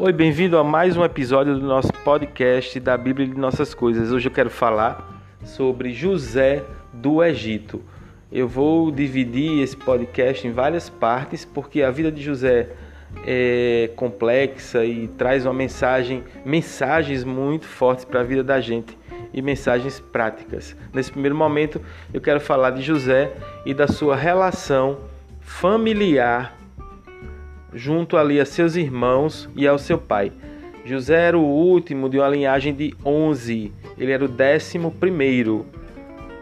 [0.00, 4.12] Oi, bem-vindo a mais um episódio do nosso podcast da Bíblia de Nossas Coisas.
[4.12, 6.62] Hoje eu quero falar sobre José
[6.92, 7.82] do Egito.
[8.30, 12.68] Eu vou dividir esse podcast em várias partes porque a vida de José
[13.26, 18.96] é complexa e traz uma mensagem, mensagens muito fortes para a vida da gente
[19.34, 20.76] e mensagens práticas.
[20.94, 21.82] Nesse primeiro momento,
[22.14, 23.32] eu quero falar de José
[23.66, 24.96] e da sua relação
[25.40, 26.57] familiar
[27.72, 30.32] junto ali a seus irmãos e ao seu pai.
[30.84, 35.66] José era o último de uma linhagem de 11, ele era o décimo primeiro.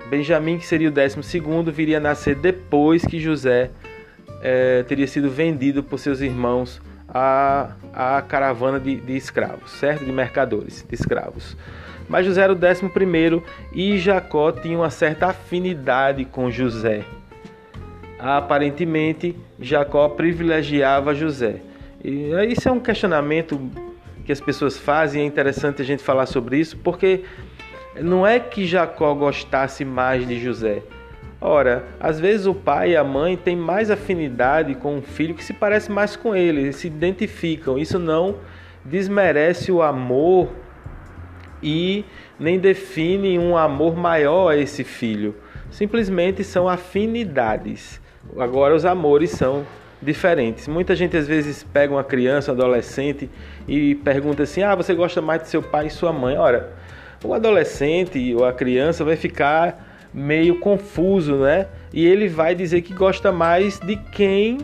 [0.08, 3.70] Benjamim, que seria o décimo segundo, viria a nascer depois que José
[4.40, 10.04] é, teria sido vendido por seus irmãos à, à caravana de, de escravos, certo?
[10.04, 11.56] De mercadores, de escravos.
[12.08, 17.04] Mas José era o décimo primeiro e Jacó tinha uma certa afinidade com José
[18.18, 21.60] aparentemente Jacó privilegiava José.
[22.02, 23.60] E isso é um questionamento
[24.24, 27.24] que as pessoas fazem, é interessante a gente falar sobre isso, porque
[28.00, 30.82] não é que Jacó gostasse mais de José.
[31.40, 35.44] Ora, às vezes o pai e a mãe têm mais afinidade com um filho que
[35.44, 37.78] se parece mais com ele, eles se identificam.
[37.78, 38.36] Isso não
[38.84, 40.48] desmerece o amor
[41.62, 42.04] e
[42.38, 45.34] nem define um amor maior a esse filho.
[45.70, 48.00] Simplesmente são afinidades.
[48.38, 49.64] Agora os amores são
[50.00, 50.68] diferentes.
[50.68, 53.30] Muita gente às vezes pega uma criança, um adolescente
[53.66, 56.36] e pergunta assim: "Ah, você gosta mais de seu pai e sua mãe?".
[56.36, 56.74] Ora,
[57.24, 61.66] o adolescente ou a criança vai ficar meio confuso, né?
[61.92, 64.58] E ele vai dizer que gosta mais de quem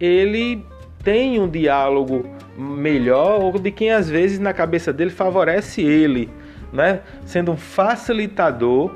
[0.00, 0.64] ele
[1.02, 6.28] tem um diálogo melhor ou de quem às vezes na cabeça dele favorece ele,
[6.72, 7.00] né?
[7.24, 8.90] Sendo um facilitador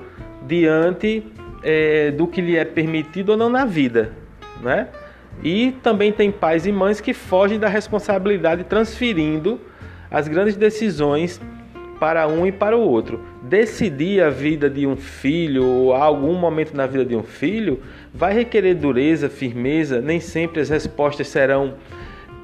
[0.47, 1.25] diante
[1.63, 4.13] é, do que lhe é permitido ou não na vida,
[4.61, 4.89] né?
[5.43, 9.61] E também tem pais e mães que fogem da responsabilidade transferindo
[10.11, 11.41] as grandes decisões
[11.99, 13.21] para um e para o outro.
[13.43, 17.81] Decidir a vida de um filho ou algum momento na vida de um filho
[18.13, 21.75] vai requerer dureza, firmeza, nem sempre as respostas serão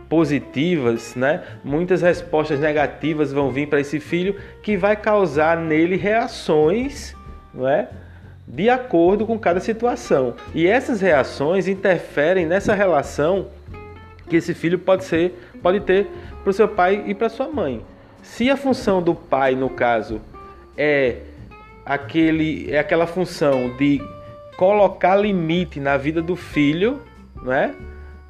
[0.09, 1.43] positivas, né?
[1.63, 7.15] Muitas respostas negativas vão vir para esse filho que vai causar nele reações,
[7.53, 7.89] não é?
[8.49, 10.35] De acordo com cada situação.
[10.55, 13.49] E essas reações interferem nessa relação
[14.29, 16.09] que esse filho pode ser, pode ter
[16.43, 17.85] para o seu pai e para sua mãe.
[18.23, 20.21] Se a função do pai, no caso,
[20.77, 21.19] é
[21.85, 24.01] aquele é aquela função de
[24.57, 27.01] colocar limite na vida do filho,
[27.43, 27.75] né?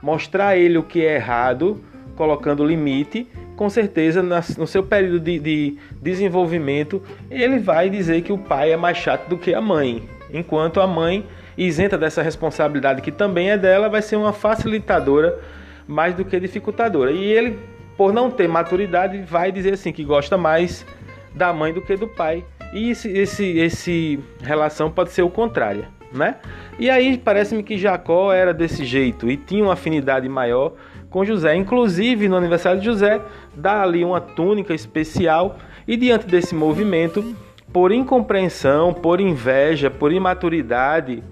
[0.02, 1.82] Mostrar a ele o que é errado,
[2.16, 3.26] colocando limite,
[3.58, 8.76] com certeza no seu período de, de desenvolvimento ele vai dizer que o pai é
[8.76, 11.26] mais chato do que a mãe, enquanto a mãe,
[11.56, 15.40] isenta dessa responsabilidade que também é dela, vai ser uma facilitadora
[15.88, 17.10] mais do que dificultadora.
[17.10, 17.58] E ele,
[17.96, 20.86] por não ter maturidade, vai dizer assim que gosta mais
[21.34, 22.44] da mãe do que do pai.
[22.72, 26.36] E esse, esse, esse relação pode ser o contrário, né?
[26.78, 30.74] E aí parece-me que Jacó era desse jeito e tinha uma afinidade maior
[31.10, 31.54] com José.
[31.54, 33.20] Inclusive, no aniversário de José,
[33.54, 37.34] dá ali uma túnica especial e diante desse movimento,
[37.72, 41.22] por incompreensão, por inveja, por imaturidade,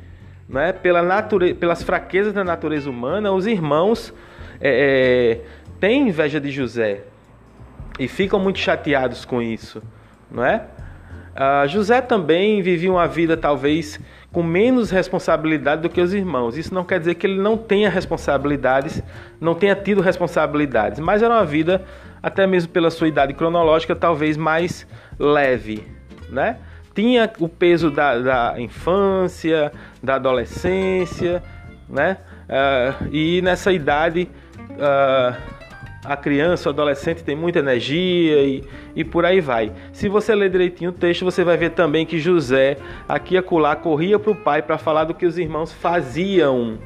[0.48, 1.54] né, pela nature...
[1.54, 4.14] pelas fraquezas da natureza humana, os irmãos
[4.60, 5.41] é, é,
[5.81, 7.03] têm inveja de José
[7.98, 9.82] e ficam muito chateados com isso,
[10.31, 10.66] não é?
[11.37, 14.01] Ah, José também vivia uma vida talvez
[14.33, 16.57] com menos responsabilidade do que os irmãos.
[16.57, 19.03] Isso não quer dizer que ele não tenha responsabilidades,
[19.39, 21.85] não tenha tido responsabilidades, mas era uma vida,
[22.23, 24.87] até mesmo pela sua idade cronológica, talvez mais
[25.19, 25.87] leve,
[26.31, 26.57] né?
[26.95, 29.71] Tinha o peso da, da infância,
[30.03, 31.43] da adolescência,
[31.87, 32.17] né?
[32.49, 34.29] Uh, e nessa idade
[34.71, 35.56] uh,
[36.09, 39.72] a criança, o adolescente tem muita energia e, e por aí vai.
[39.93, 42.77] Se você ler direitinho o texto, você vai ver também que José,
[43.09, 46.79] aqui e acolá, corria para o pai para falar do que os irmãos faziam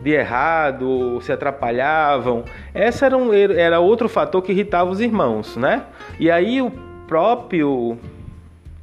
[0.00, 2.44] de errado, se atrapalhavam.
[2.74, 5.84] Esse era, um, era outro fator que irritava os irmãos, né?
[6.20, 6.70] E aí o
[7.08, 7.98] próprio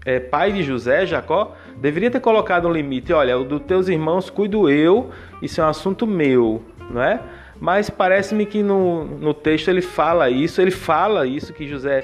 [0.05, 3.13] é, pai de José, Jacó, deveria ter colocado um limite.
[3.13, 5.11] Olha, o dos teus irmãos cuido eu,
[5.41, 7.19] isso é um assunto meu, não é?
[7.63, 12.03] Mas parece-me que no, no texto ele fala isso, ele fala isso, que José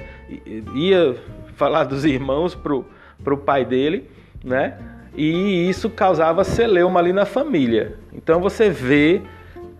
[0.73, 1.17] ia
[1.57, 2.85] falar dos irmãos pro,
[3.21, 4.09] pro pai dele,
[4.41, 4.77] né?
[5.13, 7.97] E isso causava celeuma ali na família.
[8.13, 9.21] Então você vê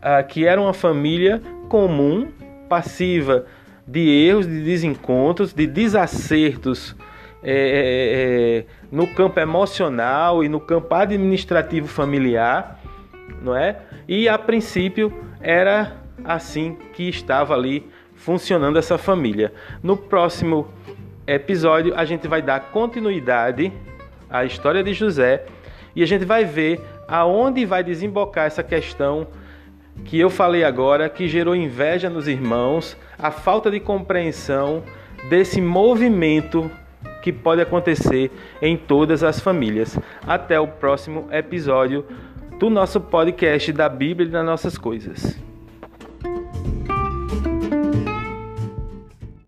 [0.02, 2.28] ah, que era uma família comum,
[2.68, 3.46] passiva
[3.88, 6.94] de erros, de desencontros, de desacertos
[7.42, 12.82] é, é, é no campo emocional e no campo administrativo familiar,
[13.42, 13.78] não é?
[14.12, 19.54] E a princípio era assim que estava ali funcionando essa família.
[19.84, 20.68] No próximo
[21.28, 23.72] episódio, a gente vai dar continuidade
[24.28, 25.46] à história de José
[25.96, 29.28] e a gente vai ver aonde vai desembocar essa questão
[30.04, 34.82] que eu falei agora, que gerou inveja nos irmãos, a falta de compreensão
[35.30, 36.72] desse movimento
[37.22, 40.00] que pode acontecer em todas as famílias.
[40.26, 42.04] Até o próximo episódio
[42.60, 45.49] do nosso podcast da Bíblia e das nossas coisas.